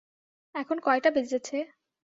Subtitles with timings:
[0.55, 1.57] এখন কয়টা বেজেছে?